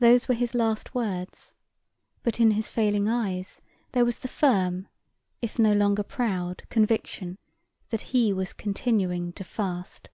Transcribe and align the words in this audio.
Those 0.00 0.26
were 0.26 0.34
his 0.34 0.56
last 0.56 0.92
words, 0.92 1.54
but 2.24 2.40
in 2.40 2.50
his 2.50 2.68
failing 2.68 3.08
eyes 3.08 3.62
there 3.92 4.04
was 4.04 4.18
the 4.18 4.26
firm, 4.26 4.88
if 5.40 5.56
no 5.56 5.72
longer 5.72 6.02
proud, 6.02 6.64
conviction 6.68 7.38
that 7.90 8.10
he 8.10 8.32
was 8.32 8.52
continuing 8.52 9.32
to 9.34 9.44
fast. 9.44 10.10